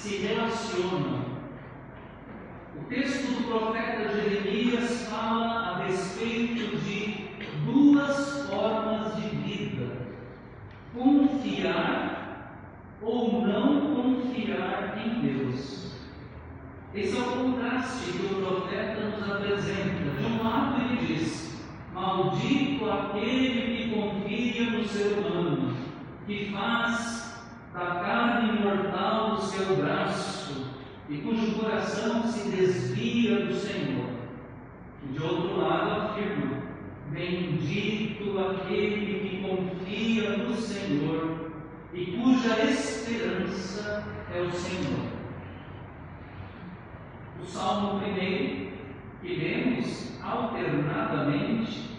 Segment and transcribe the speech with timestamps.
[0.00, 1.26] se relacionam.
[2.74, 7.28] O texto do profeta Jeremias fala a respeito de
[7.66, 10.08] duas formas de vida:
[10.96, 12.56] confiar
[13.02, 15.92] ou não confiar em Deus.
[16.94, 20.10] Esse é o contraste que o profeta nos apresenta.
[20.18, 21.62] De um lado, ele diz:
[21.92, 25.76] Maldito aquele que confia no ser humano,
[26.26, 27.19] que faz
[27.72, 30.74] da carne mortal o seu braço
[31.08, 34.10] e cujo coração se desvia do Senhor.
[35.12, 36.62] De outro lado, afirma:
[37.10, 41.50] Bendito aquele que confia no Senhor
[41.92, 44.04] e cuja esperança
[44.34, 45.10] é o Senhor.
[47.42, 48.72] O Salmo primeiro,
[49.22, 51.90] que lemos alternadamente,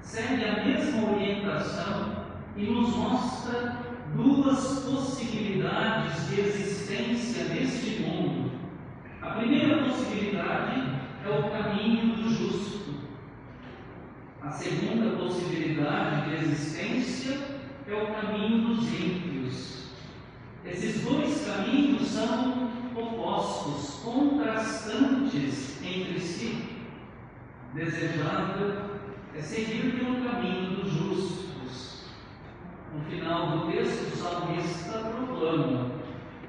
[0.00, 2.24] segue a mesma orientação
[2.56, 8.50] e nos mostra duas possibilidades de existência neste mundo.
[9.22, 10.80] A primeira possibilidade
[11.24, 12.94] é o caminho do justo.
[14.42, 17.38] A segunda possibilidade de existência
[17.86, 19.90] é o caminho dos ímpios.
[20.64, 26.64] Esses dois caminhos são opostos, contrastantes entre si.
[27.74, 29.00] Desejável
[29.34, 31.49] é seguir pelo caminho dos justos.
[32.92, 35.92] No final do texto, o salmista proclama: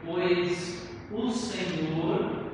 [0.05, 2.45] Pois o Senhor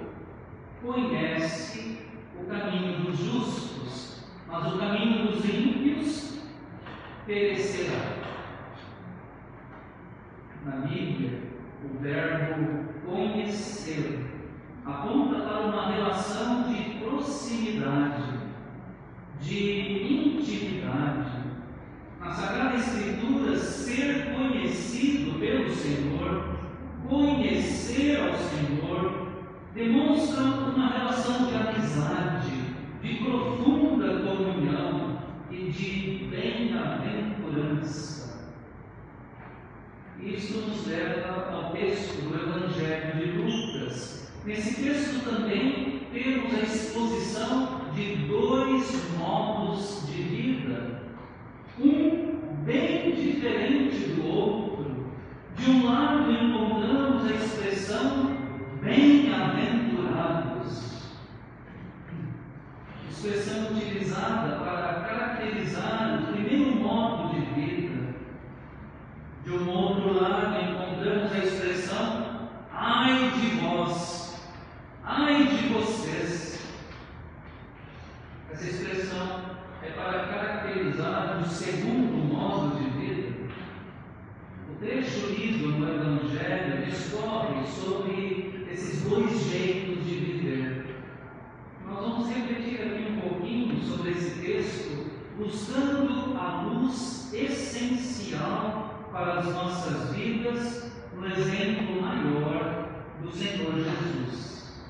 [0.81, 1.99] conhece
[2.39, 6.39] o caminho dos justos, mas o caminho dos ímpios
[7.25, 8.17] perecerá.
[10.65, 11.43] Na Bíblia,
[11.83, 14.25] o verbo conhecer
[14.85, 18.39] aponta para uma relação de proximidade,
[19.41, 21.43] de intimidade.
[22.19, 26.57] Na Sagrada Escritura, ser conhecido pelo Senhor,
[27.07, 28.33] conhecer ao
[29.77, 32.51] Senhor, demonstra uma relação de amizade,
[33.01, 35.19] de profunda comunhão
[35.51, 38.49] e de bem-aventurança.
[40.19, 44.31] Isso nos leva ao texto do Evangelho de Lucas.
[44.45, 51.03] Nesse texto também temos a exposição de dois modos de vida,
[51.79, 55.05] um bem diferente do outro.
[55.55, 58.36] De um lado encontramos a expressão
[58.87, 61.11] bem-aventurados,
[63.09, 68.15] expressão utilizada para caracterizar o primeiro modo de vida.
[69.43, 74.41] De um outro lado, encontramos a expressão ai de vós,
[75.03, 76.65] ai de vocês.
[78.53, 83.33] Essa expressão é para caracterizar o segundo modo de vida.
[84.71, 88.26] O trecho lido no Evangelho discorre sobre
[89.09, 90.85] dois jeitos de viver.
[91.85, 95.07] Nós vamos refletir aqui um pouquinho sobre esse texto,
[95.37, 102.89] buscando a luz essencial para as nossas vidas no exemplo maior
[103.21, 104.81] do Senhor Jesus.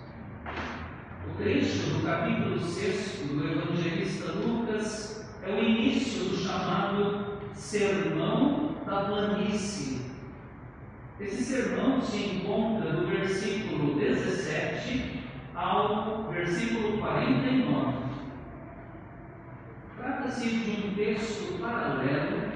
[1.30, 9.02] O trecho do capítulo 6 do evangelista Lucas é o início do chamado Sermão da
[9.02, 10.07] Planície.
[11.20, 15.24] Esse sermão se encontra do versículo 17
[15.56, 17.98] ao versículo 49.
[19.98, 22.52] Trata-se de um texto paralelo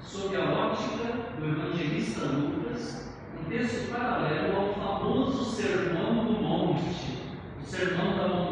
[0.00, 7.18] sob a ótica do evangelista Lucas, um texto paralelo ao famoso Sermão do Monte,
[7.60, 8.49] o Sermão da Montanha,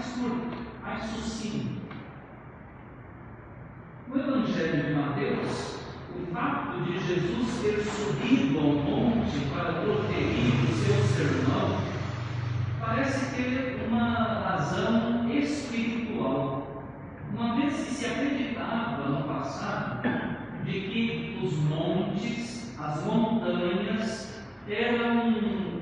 [0.00, 1.80] mais curto, mais sucinto.
[4.08, 5.80] No Evangelho de Mateus,
[6.16, 11.80] o fato de Jesus ter subido ao monte para proferir o seu sermão
[12.80, 14.14] parece ter uma
[14.48, 16.82] razão espiritual.
[17.34, 20.08] Uma vez que se acreditava no passado
[20.64, 25.30] de que os montes, as montanhas, eram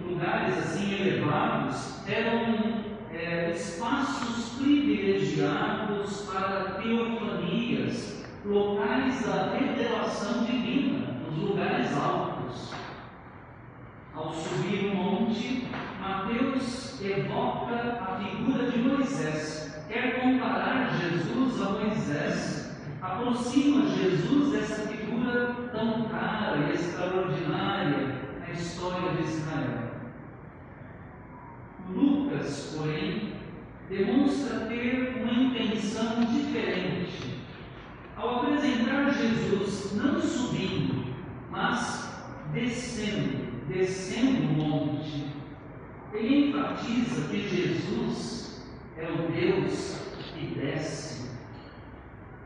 [0.09, 11.97] lugares assim elevados, eram é, espaços privilegiados para teofanias, locais da revelação divina, nos lugares
[11.97, 12.73] altos.
[14.15, 15.69] Ao subir o monte,
[16.01, 25.55] Mateus evoca a figura de Moisés, quer comparar Jesus a Moisés, aproxima Jesus dessa figura
[25.73, 29.88] tão cara e extraordinária na história de Israel.
[32.29, 33.33] Lucas, porém,
[33.89, 37.39] demonstra ter uma intenção diferente
[38.17, 41.15] ao apresentar Jesus não subindo,
[41.51, 42.13] mas
[42.53, 45.27] descendo, descendo o monte,
[46.13, 48.67] ele enfatiza que Jesus
[48.99, 49.99] é o Deus
[50.35, 51.31] que desce.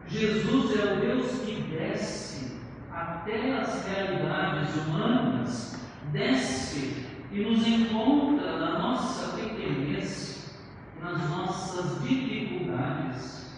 [0.07, 2.59] Jesus é o Deus que desce
[2.93, 5.81] até as realidades humanas,
[6.13, 7.02] desce
[7.33, 10.55] e nos encontra na nossa pequenez,
[11.01, 13.57] nas nossas dificuldades.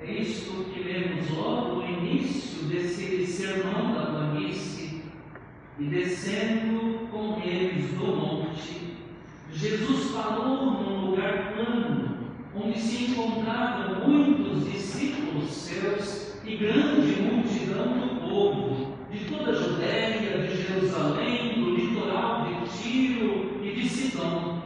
[0.00, 5.02] É isto que lemos logo no início desse sermão da planície.
[5.78, 8.96] E descendo com eles do monte,
[9.52, 12.18] Jesus falou num lugar plano,
[12.54, 20.46] onde se encontravam muitos discípulos seus e grande multidão do povo, de toda a Judéia,
[20.46, 21.59] de Jerusalém,
[22.00, 24.62] litoral de Tiro e de Sidom,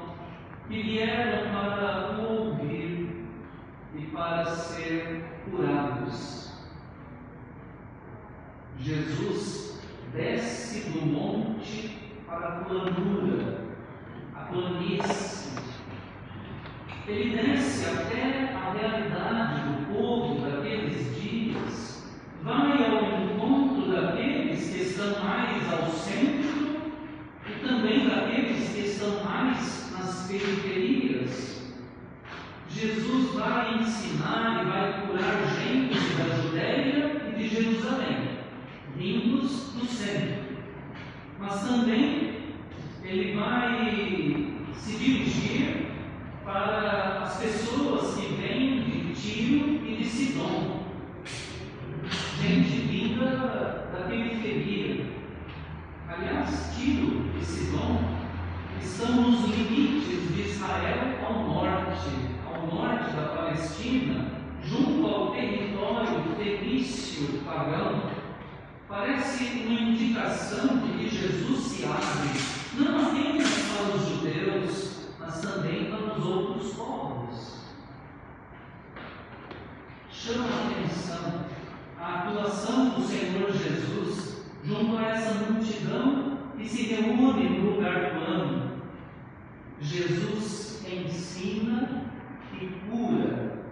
[0.69, 3.27] que vieram para ouvir
[3.97, 6.53] e para ser curados.
[8.79, 9.81] Jesus
[10.13, 13.65] desce do monte para a planura,
[14.35, 15.55] a planície.
[17.07, 25.23] Ele desce até a realidade do povo daqueles dias, vai ao encontro daqueles que estão
[25.23, 26.64] mais ao centro
[27.65, 31.63] também daqueles que estão mais nas periferias.
[32.69, 38.39] Jesus vai ensinar e vai curar gente da Judéia e de Jerusalém,
[38.97, 40.44] vindos do centro.
[41.39, 42.35] Mas também
[43.03, 45.87] ele vai se dirigir
[46.44, 50.74] para as pessoas que vêm de Tiro e de Sidom,
[56.74, 58.03] Tiro e Sidom
[58.82, 62.34] estão nos limites de Israel ao norte
[62.74, 64.27] norte da Palestina,
[64.63, 68.10] junto ao território fenício pagão,
[68.89, 72.31] parece uma indicação de que Jesus se abre
[72.79, 77.65] não apenas para os judeus, mas também para os outros povos.
[80.10, 81.44] Chama a atenção
[82.01, 86.33] a atuação do Senhor Jesus junto a essa multidão
[86.65, 88.81] que se reúne no lugar plano.
[89.83, 92.11] Jesus ensina
[92.59, 93.65] e cura.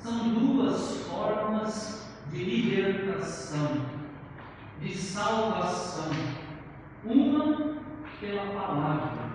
[0.00, 3.86] São duas formas de libertação,
[4.80, 6.10] de salvação.
[7.04, 7.76] Uma
[8.20, 9.30] pela palavra,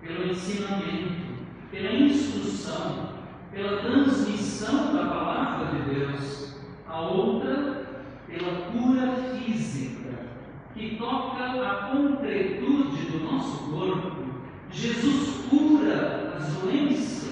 [0.00, 3.10] pelo ensinamento, pela instrução,
[3.52, 6.56] pela transmissão da palavra de Deus.
[6.88, 7.86] A outra
[8.26, 10.31] pela cura física,
[10.74, 14.22] que toca a concretude do nosso corpo.
[14.70, 17.22] Jesus cura as doenças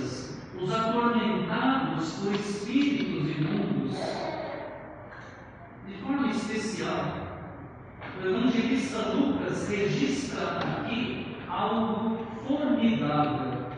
[0.61, 3.97] os atormentados por espíritos imundos.
[5.89, 7.15] De forma especial,
[8.21, 13.71] o evangelista Lucas registra aqui algo formidável.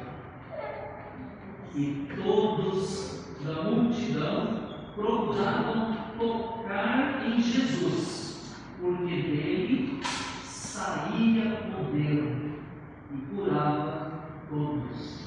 [1.74, 4.62] E todos da multidão
[4.94, 8.31] procuravam tocar em Jesus,
[8.82, 10.00] porque dele
[10.42, 12.58] saía poder
[13.14, 14.10] e curava
[14.50, 15.22] todos.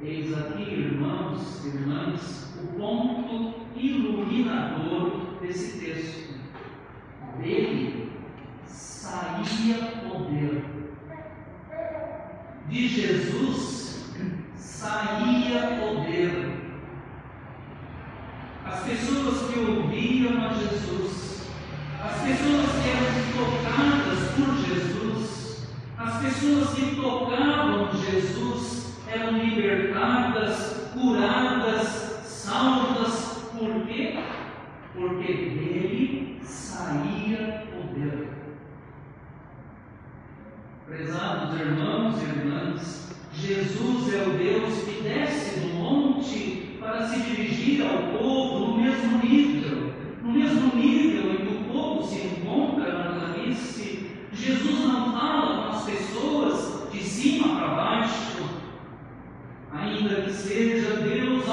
[0.00, 6.36] Eis aqui, irmãos e irmãs, o ponto iluminador desse texto.
[7.40, 8.12] Dele
[8.64, 9.78] saía
[10.08, 10.64] poder.
[12.68, 13.65] De Jesus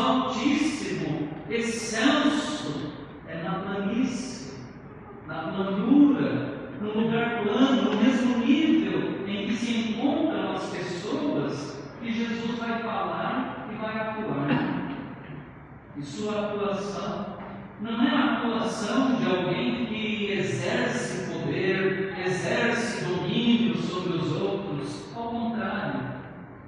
[0.04, 2.92] Altíssimo, excelso,
[3.26, 4.54] é na planície,
[5.26, 12.12] na planura, no lugar plano, no mesmo nível em que se encontram as pessoas, que
[12.12, 14.92] Jesus vai falar e vai atuar.
[15.96, 17.38] E sua atuação
[17.80, 25.16] não é a atuação de alguém que exerce poder, exerce domínio sobre os outros.
[25.16, 26.02] Ao contrário,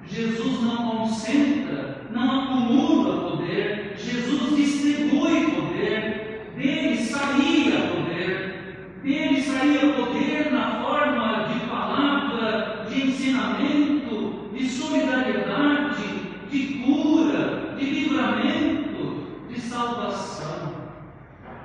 [0.06, 3.25] Jesus não concentra, não acumula
[3.55, 13.03] poder, Jesus distribui poder, dele saía poder, dele saía poder na forma de palavra, de
[13.03, 16.03] ensinamento, de solidariedade,
[16.51, 20.75] de cura, de livramento, de salvação.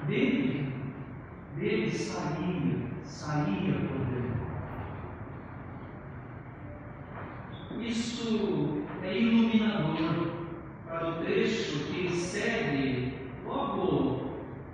[0.06, 0.72] Dele,
[1.56, 4.30] dele saía, saía poder.
[7.80, 10.39] Isso é iluminador
[10.90, 13.14] para o trecho que segue
[13.46, 14.32] logo,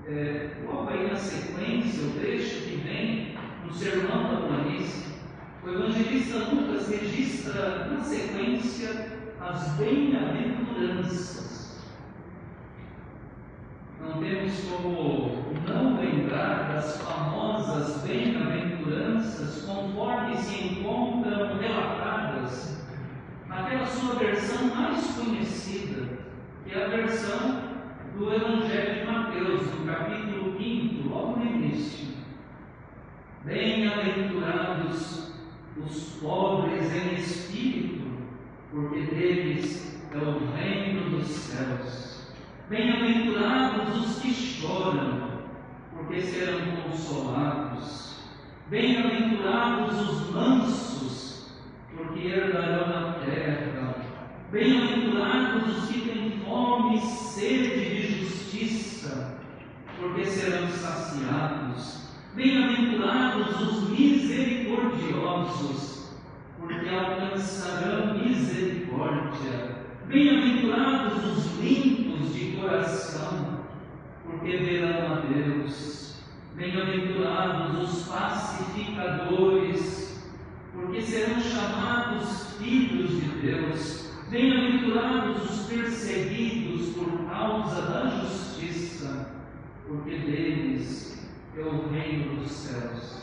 [0.09, 5.15] é, logo aí na sequência, o trecho que vem no Sermão da Planície.
[5.63, 11.85] O evangelista Lucas registra na sequência as bem-aventuranças.
[14.01, 22.06] Não temos como não lembrar das famosas bem-aventuranças conforme se encontram relatadas
[23.57, 26.19] naquela sua versão mais conhecida,
[26.65, 27.63] que é a versão
[28.15, 32.17] do Evangelho de Mateus, no capítulo 5, logo no início.
[33.45, 35.33] Bem-aventurados
[35.79, 38.05] os pobres em espírito,
[38.71, 42.35] porque deles é o reino dos céus.
[42.69, 45.31] Bem-aventurados os que choram,
[45.95, 48.17] porque serão consolados.
[48.69, 50.86] Bem-aventurados os mansos,
[51.97, 53.97] porque herdarão a terra.
[54.53, 59.41] Bem-aventurados os que têm fome e sede de justiça,
[59.99, 62.07] porque serão saciados.
[62.35, 66.13] Bem-aventurados os misericordiosos,
[66.61, 69.75] porque alcançarão misericórdia.
[70.07, 73.63] Bem-aventurados os limpos de coração,
[74.25, 76.23] porque verão a Deus.
[76.55, 80.06] Bem-aventurados os pacificadores,
[80.87, 84.13] porque serão chamados filhos de Deus.
[84.31, 89.33] Bem-aventurados os perseguidos por causa da justiça,
[89.89, 93.17] porque deles é o reino dos céus.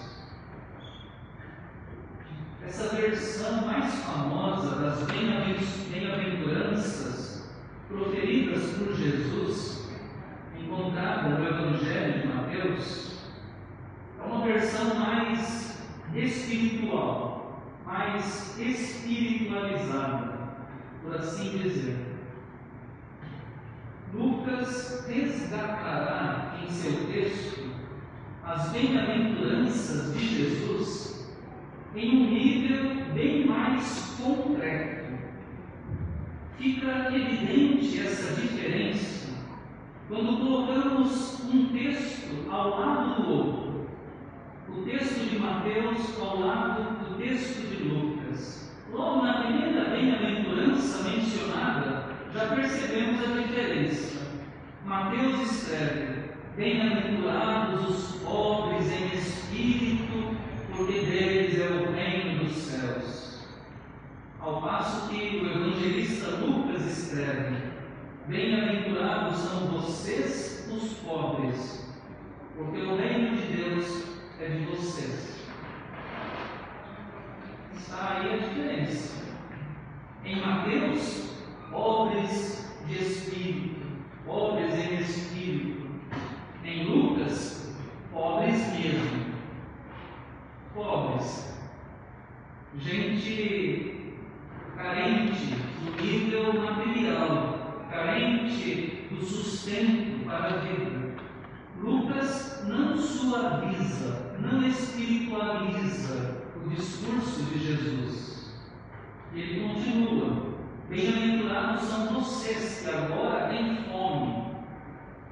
[2.65, 7.49] Essa versão mais famosa das bem-aventuranças
[7.87, 9.89] proferidas por Jesus,
[10.59, 13.13] encontrada no Evangelho de Mateus,
[14.19, 15.79] é uma versão mais
[16.13, 17.32] espiritual,
[17.93, 20.39] mais espiritualizada,
[21.03, 22.07] por assim dizer.
[24.11, 27.71] Lucas resgatará em seu texto
[28.43, 31.31] as bem-aventuranças de Jesus
[31.95, 35.13] em um nível bem mais concreto.
[36.57, 39.29] Fica evidente essa diferença
[40.07, 43.87] quando colocamos um texto ao lado do outro.
[44.69, 48.71] O texto de Mateus ao lado texto de Lucas.
[48.91, 54.27] Logo na primeira bem-aventurança mencionada, já percebemos a diferença.
[54.85, 60.37] Mateus escreve: Bem-aventurados os pobres em espírito,
[60.75, 63.47] porque deles é o reino dos céus.
[64.39, 67.57] Ao passo que o evangelista Lucas escreve:
[68.27, 71.89] Bem-aventurados são vocês, os pobres,
[72.57, 74.03] porque o reino de Deus
[74.39, 75.32] é de vocês.
[77.83, 79.21] Está aí a diferença.
[80.23, 81.33] Em Mateus,
[81.69, 83.85] pobres de espírito,
[84.25, 85.89] pobres em espírito.
[86.63, 87.75] Em Lucas,
[88.11, 89.33] pobres mesmo.
[90.73, 91.59] Pobres.
[92.79, 94.15] Gente
[94.77, 95.45] carente
[95.83, 101.15] do nível material, carente do sustento para a vida.
[101.81, 106.32] Lucas não suaviza, não espiritualiza
[106.65, 108.53] o discurso de Jesus.
[109.35, 110.53] Ele continua:
[110.89, 114.43] Bem-aventurados são vocês que agora têm fome.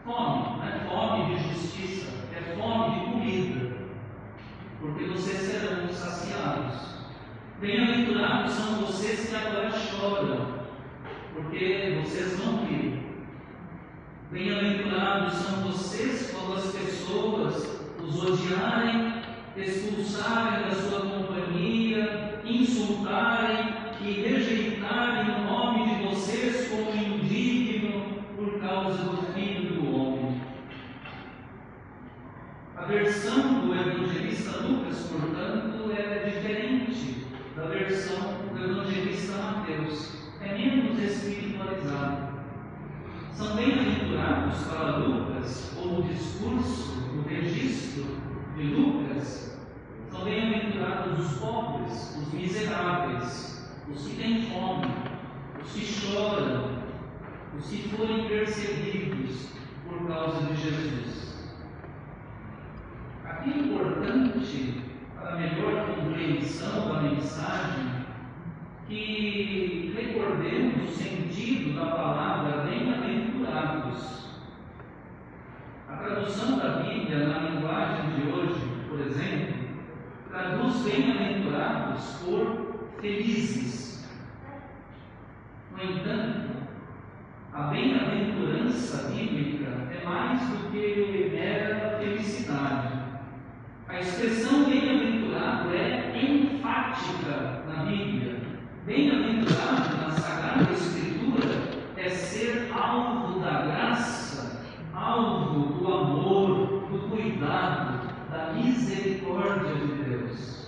[0.04, 3.78] Fome, não é fome de justiça, é fome de comida,
[4.80, 6.92] porque vocês serão saciados.
[7.60, 10.66] Bem-aventurados são vocês que agora choram,
[11.36, 13.00] porque vocês vão rir.
[14.32, 19.11] Bem-aventurados são vocês quando as pessoas os odiarem,
[19.58, 29.03] expulsarem da sua companhia, insultarem e rejeitarem o nome de vocês como indigno por causa
[29.03, 30.41] do Filho do Homem.
[32.77, 40.31] A versão do evangelista Lucas, portanto, é diferente da versão do evangelista Mateus.
[40.39, 42.31] É menos espiritualizada.
[43.34, 48.31] São bem-aventurados para Lucas, ou no discurso, no registro
[48.62, 49.58] de Lucas,
[50.12, 54.86] são bem-aventurados os pobres, os miseráveis, os que têm fome,
[55.59, 56.70] os que choram,
[57.57, 59.48] os que forem perseguidos
[59.83, 61.55] por causa de Jesus.
[63.25, 64.83] Aqui é importante,
[65.16, 68.05] para melhor compreensão da mensagem,
[68.88, 74.21] que recordemos o sentido da palavra bem-aventurados.
[76.03, 78.59] Tradução da Bíblia na linguagem de hoje,
[78.90, 79.53] por exemplo,
[80.29, 84.09] traduz bem-aventurados por felizes.
[85.72, 86.50] No entanto,
[87.53, 92.94] a bem-aventurança bíblica é mais do que mera felicidade.
[93.87, 98.37] A expressão bem-aventurado é enfática na Bíblia.
[98.87, 101.61] Bem-aventurado na Sagrada Escritura
[101.96, 104.61] é ser alvo da graça,
[104.94, 106.81] alvo do amor,
[107.42, 110.68] do cuidado, da misericórdia de Deus.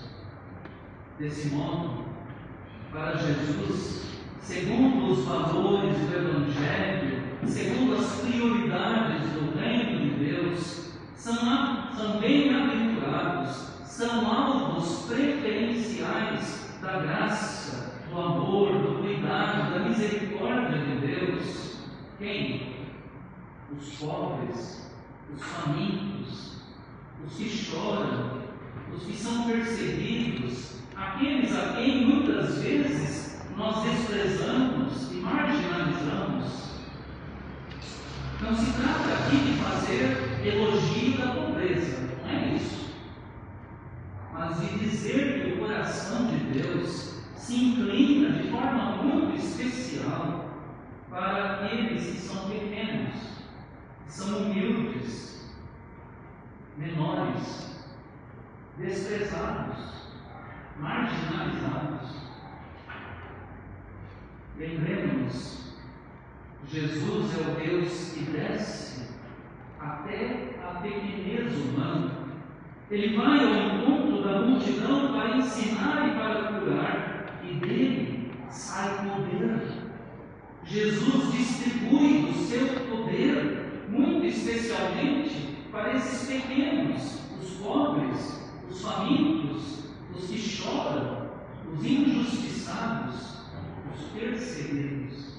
[1.20, 2.06] Desse modo,
[2.92, 11.36] para Jesus, segundo os valores do Evangelho, segundo as prioridades do reino de Deus, são,
[11.96, 13.56] são bem-aventurados,
[13.86, 21.78] são alvos preferenciais da graça, do amor, do cuidado, da misericórdia de Deus.
[22.18, 22.74] Quem?
[23.72, 24.92] Os pobres,
[25.34, 26.53] os famintos,
[27.26, 28.42] os que choram,
[28.94, 36.64] os que são perseguidos, aqueles a quem muitas vezes nós desprezamos e marginalizamos.
[38.42, 42.94] Não se trata aqui de fazer elogio da pobreza, não é isso.
[44.34, 50.50] Mas de dizer que o coração de Deus se inclina de forma muito especial
[51.10, 53.16] para aqueles que são pequenos,
[54.06, 55.33] que são humildes,
[56.78, 57.86] menores,
[58.78, 60.10] desprezados,
[60.80, 62.24] marginalizados.
[64.58, 65.76] Lembremos,
[66.68, 69.10] Jesus é o Deus que desce
[69.80, 72.24] até a pequenez humana.
[72.90, 79.84] Ele vai ao encontro da multidão para ensinar e para curar, e dele sai poder.
[80.66, 90.30] Jesus distribui o seu poder, muito especialmente para esses pequenos, os pobres, os famintos, os
[90.30, 91.32] que choram,
[91.74, 93.40] os injustiçados,
[93.92, 95.34] os perseguidos.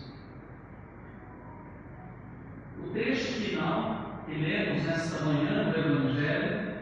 [2.85, 6.79] O trecho final que lemos nesta manhã do Evangelho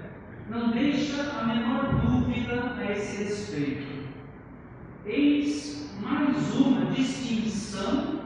[0.49, 4.09] não deixa a menor dúvida a esse respeito.
[5.05, 8.23] Eis mais uma distinção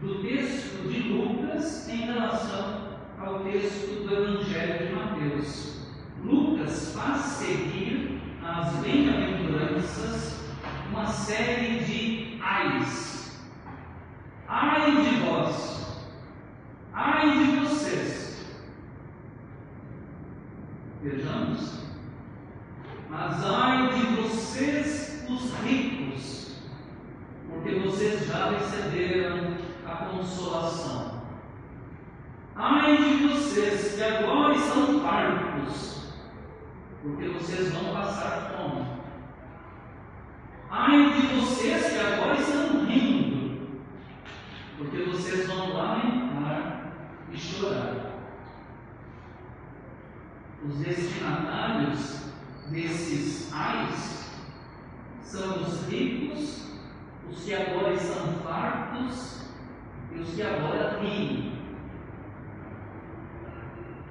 [0.00, 2.81] do texto de Lucas em relação
[3.24, 5.82] ao texto do Evangelho de Mateus.
[6.24, 10.40] Lucas faz seguir as bem-aventuranças
[10.90, 13.40] uma série de ais.
[14.48, 16.02] Ai de vós!
[16.92, 18.46] Ai de vocês!
[21.02, 21.81] Vejamos
[37.52, 38.86] vocês vão passar fome.
[40.70, 43.68] Ai de vocês que agora estão rindo,
[44.78, 46.94] porque vocês vão lamentar
[47.30, 48.12] e chorar.
[50.66, 52.22] Os destinatários
[52.70, 54.32] desses ais
[55.22, 56.72] são os ricos,
[57.30, 59.42] os que agora estão fartos
[60.10, 61.52] e os que agora riem.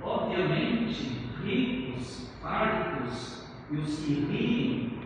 [0.04, 4.99] Obviamente, ricos, fartos e os que riem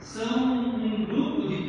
[0.00, 1.62] são um grupo de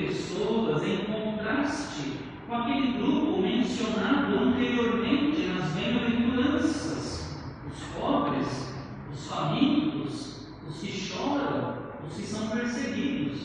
[0.85, 2.17] em contraste
[2.47, 8.71] com aquele grupo mencionado anteriormente nas bem-aventuranças, os pobres
[9.13, 13.41] os famintos, os que choram, os que são perseguidos,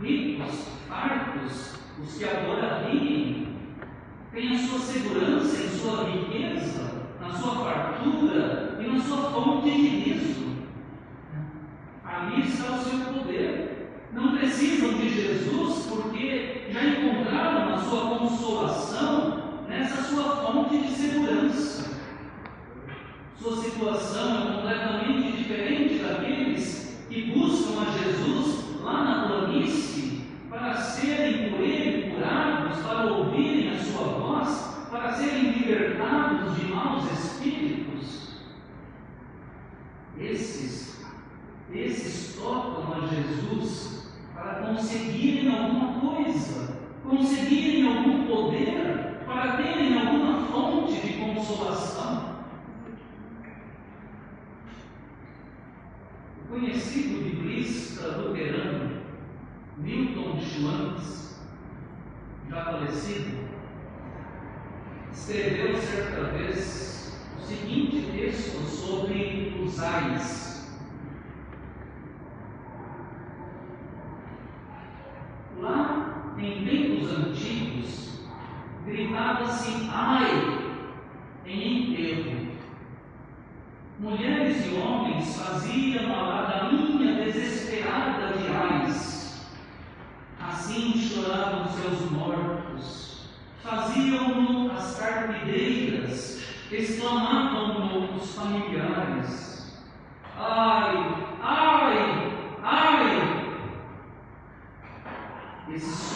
[0.00, 3.48] ricos, fartos, os que agora riem,
[4.32, 9.88] têm a sua segurança em sua riqueza, na sua fartura e na sua fonte de
[9.88, 10.48] riso.
[12.04, 13.67] Ali está o seu poder.
[14.12, 21.98] Não precisam de Jesus porque já encontraram a sua consolação nessa sua fonte de segurança.
[23.38, 31.50] Sua situação é completamente diferente daqueles que buscam a Jesus lá na planície para serem
[31.50, 38.38] por Ele curados, para ouvirem a Sua voz, para serem libertados de maus espíritos.
[40.18, 40.97] Esses,
[41.72, 51.00] esses tocam a Jesus para conseguirem alguma coisa, conseguirem algum poder, para terem alguma fonte
[51.00, 52.38] de consolação.
[56.48, 59.02] conhecido biblista luterano
[59.76, 61.40] Milton Schwantz,
[62.48, 63.48] já falecido,
[65.12, 70.48] escreveu certa vez o seguinte texto sobre os ais.
[75.60, 78.20] Lá, em tempos antigos,
[78.84, 80.58] gritava-se ai
[81.46, 82.48] em enterro
[83.98, 89.50] Mulheres e homens faziam a ladainha desesperada de ais.
[90.40, 93.28] Assim choravam seus mortos,
[93.60, 99.82] faziam-no as carpideiras, exclamavam-no os familiares.
[100.36, 100.94] Ai,
[101.42, 103.48] ai, ai!
[105.74, 106.07] Esses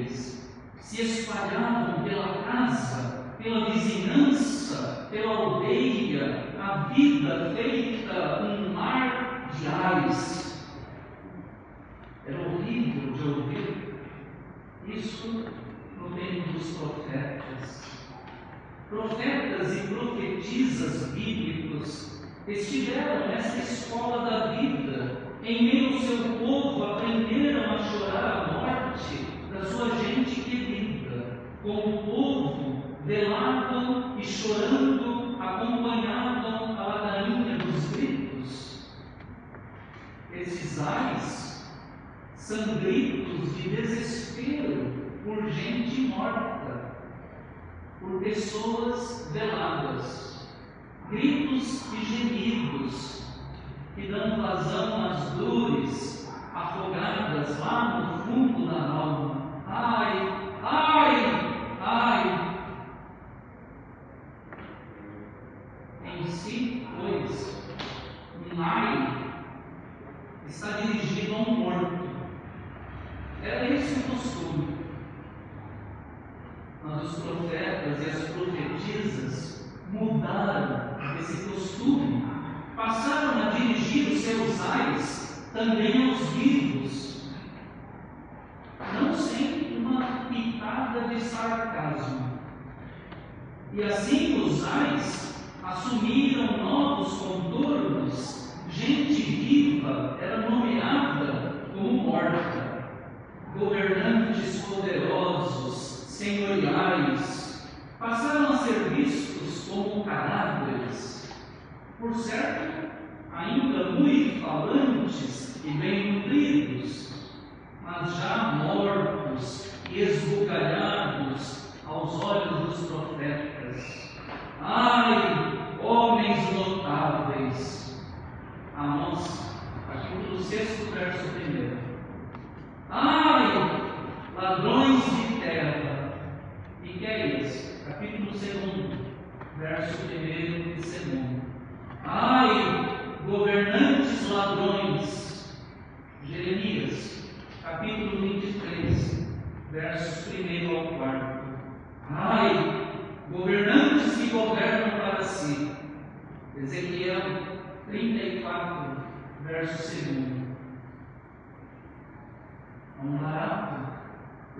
[0.00, 0.40] horríveis
[0.80, 10.68] se espalhavam pela casa, pela vizinhança pela aldeia, a vida feita um mar de ais.
[12.26, 13.96] Era horrível de ouvir
[14.86, 15.46] isso
[15.98, 17.82] no tempo dos profetas.
[18.88, 25.30] Profetas e profetisas bíblicos estiveram nessa escola da vida.
[25.42, 29.29] Em meio ao seu povo aprenderam a chorar a morte
[29.60, 38.88] da sua gente querida, como povo velavam e chorando acompanhavam a ladainha dos gritos.
[40.32, 41.70] Esses ais
[42.36, 44.94] são gritos de desespero
[45.24, 46.94] por gente morta,
[48.00, 50.48] por pessoas veladas,
[51.10, 52.29] gritos e gemidos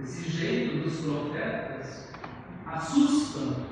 [0.02, 2.12] esse jeito dos profetas,
[2.66, 3.66] assustam,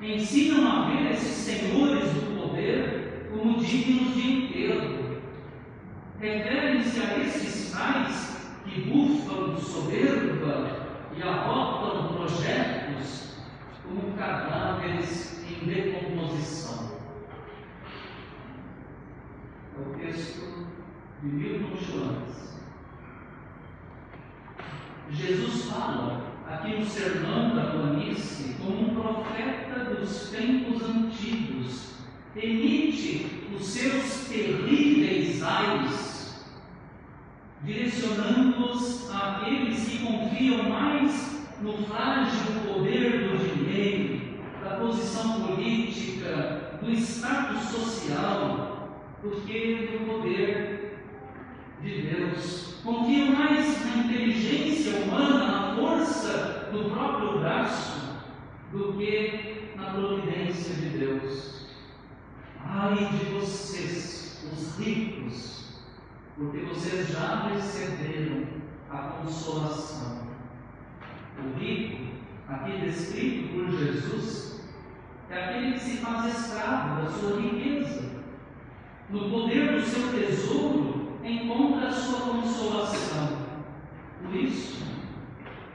[0.00, 5.20] ensinam a ver esses senhores do poder como dignos de enterro.
[6.18, 13.36] Referem-se a esses tais que bufam soberba e arrotam projetos
[13.82, 16.98] como cadáveres em decomposição.
[19.76, 20.66] É o texto
[21.22, 22.53] de Milton Jones.
[25.14, 31.94] Jesus fala aqui no Sermão da Planície como um profeta dos tempos antigos,
[32.34, 36.44] emite os seus terríveis ais,
[37.62, 47.62] direcionando-os àqueles que confiam mais no frágil poder do dinheiro, da posição política, do status
[47.68, 50.73] social, do que no poder
[51.84, 52.80] de Deus.
[52.82, 58.22] Confiam mais na inteligência humana, na força do próprio braço,
[58.72, 61.66] do que na providência de Deus.
[62.64, 65.82] Ai de vocês, os ricos,
[66.36, 68.46] porque vocês já receberam
[68.90, 70.24] a consolação.
[71.38, 72.04] O rico,
[72.48, 74.60] aqui descrito por Jesus,
[75.30, 78.14] é aquele que se faz escravo da sua riqueza.
[79.10, 80.93] No poder do seu tesouro
[81.24, 83.44] encontra a sua consolação.
[84.22, 84.84] Por isso,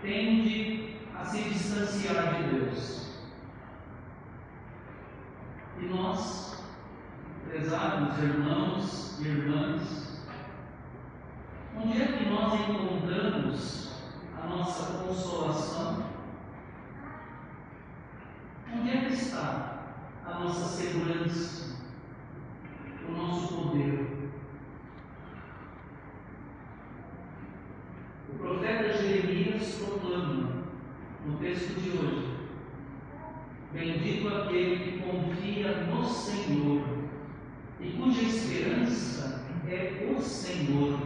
[0.01, 3.09] tende a se distanciar de Deus.
[5.79, 6.63] E nós,
[7.47, 10.25] prezados irmãos e irmãs,
[11.75, 14.03] onde é que nós encontramos
[14.41, 16.09] a nossa consolação?
[18.73, 19.79] Onde é que está
[20.25, 21.77] a nossa segurança,
[23.07, 24.19] o nosso poder?
[28.29, 28.93] O profeta
[30.01, 32.29] No texto de hoje:
[33.73, 36.81] Bendito aquele que confia no Senhor
[37.81, 40.99] e cuja esperança é o Senhor,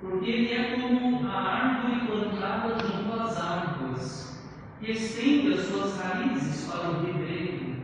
[0.00, 4.42] porque ele é como a árvore plantada junto às águas,
[4.80, 7.76] que estende as suas raízes para o ribeiro.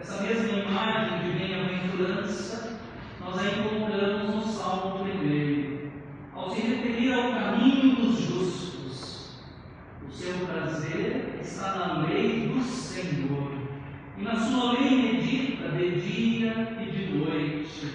[0.00, 2.78] Essa mesma imagem de bem-aventurança
[3.20, 5.90] nós a encontramos no Salmo 1.
[6.34, 8.67] Ao se referir ao caminho dos justos,
[10.18, 13.52] seu prazer está na lei do Senhor,
[14.16, 17.92] e na sua lei medita de dia e de noite.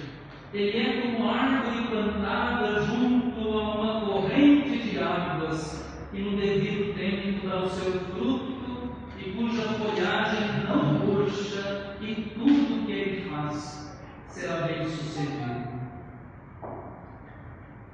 [0.53, 7.45] Ele é como árvore plantada junto a uma corrente de águas, que no devido tempo
[7.45, 13.97] dá o seu fruto, e cuja folhagem não murcha, e tudo que ele faz
[14.29, 15.73] será bem sucedido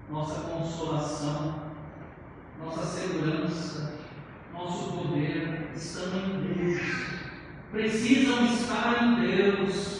[0.08, 1.56] nossa consolação,
[2.64, 3.89] nossa segurança,
[5.80, 6.82] estão em Deus.
[7.72, 10.00] Precisam estar em Deus.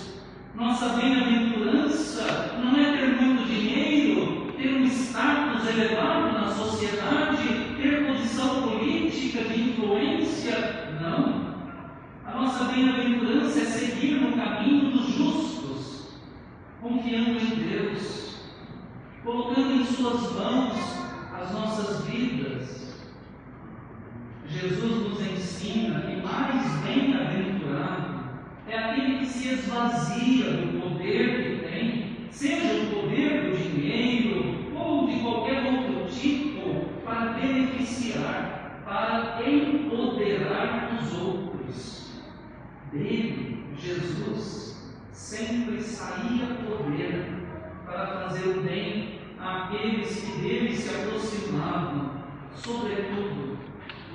[0.56, 8.64] Nossa bem-aventurança não é ter muito dinheiro, ter um status elevado na sociedade, ter posição
[8.64, 10.98] política de influência.
[11.02, 11.50] Não.
[12.26, 16.10] A nossa bem-aventurança é seguir no caminho dos justos,
[16.82, 18.20] confiando em Deus
[19.24, 20.76] colocando em Suas mãos
[21.40, 22.89] as nossas vidas.
[24.52, 28.20] Jesus nos ensina que mais bem-aventurado
[28.68, 35.08] é aquele que se esvazia do poder que tem, seja o poder do dinheiro ou
[35.08, 42.10] de qualquer outro tipo, para beneficiar, para empoderar os outros.
[42.92, 47.36] Dele, Jesus, sempre saía poder
[47.86, 52.24] para fazer o bem àqueles que dele se aproximavam,
[52.56, 53.49] sobretudo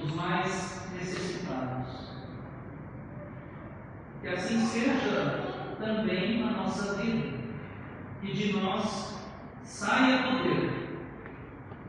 [0.04, 2.14] os mais necessitados.
[4.20, 7.38] Que assim seja também na nossa vida,
[8.20, 9.18] que de nós
[9.62, 10.98] saia poder,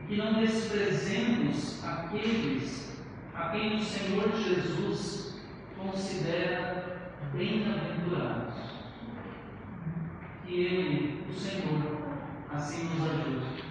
[0.02, 2.96] e que não desprezemos aqueles
[3.34, 5.42] a quem o Senhor Jesus
[5.78, 8.54] considera bem-aventurados.
[10.46, 11.82] Que Ele, o Senhor,
[12.50, 13.64] assim nos ajude.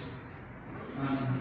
[0.98, 1.36] Amém.